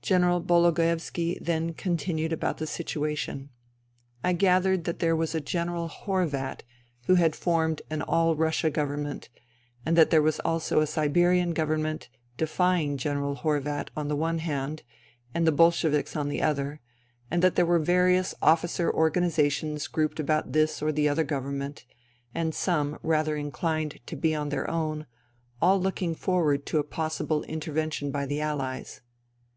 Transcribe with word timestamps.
General 0.00 0.40
Bologoevski 0.40 1.40
then 1.44 1.74
continued 1.74 2.32
about 2.32 2.58
the 2.58 2.68
situation. 2.68 3.50
I 4.22 4.32
gathered 4.32 4.84
that 4.84 5.00
there 5.00 5.16
was 5.16 5.34
a 5.34 5.40
General 5.40 5.88
112 5.88 6.30
FUTILITY 6.30 6.36
Horvat 6.36 6.64
who 7.08 7.14
had 7.16 7.34
formed 7.34 7.82
an 7.90 8.00
All 8.00 8.36
Russia 8.36 8.70
Government, 8.70 9.28
and 9.84 9.96
that 9.98 10.10
there 10.10 10.22
was 10.22 10.38
also 10.38 10.78
a 10.78 10.86
Siberian 10.86 11.52
Government, 11.52 12.08
defying 12.36 12.96
General 12.96 13.38
Horvat 13.38 13.90
on 13.96 14.06
the 14.06 14.14
one 14.14 14.38
hand 14.38 14.84
and 15.34 15.44
the 15.48 15.50
Bolsheviks 15.50 16.14
on 16.14 16.28
the 16.28 16.42
other, 16.42 16.78
and 17.28 17.42
that 17.42 17.56
there 17.56 17.66
were 17.66 17.80
various 17.80 18.36
officer 18.40 18.88
organizations 18.94 19.88
grouped 19.88 20.20
about 20.20 20.52
this 20.52 20.80
or 20.80 20.92
the 20.92 21.08
other 21.08 21.24
government, 21.24 21.84
and 22.32 22.54
some 22.54 23.00
rather 23.02 23.34
inclined 23.34 23.98
to 24.06 24.14
be 24.14 24.32
on 24.32 24.50
their 24.50 24.70
own, 24.70 25.06
all 25.60 25.80
looking 25.80 26.14
forward 26.14 26.66
to 26.66 26.78
a 26.78 26.84
possible 26.84 27.42
intervention 27.42 28.12
by 28.12 28.24
the 28.24 28.40
Allies. 28.40 29.00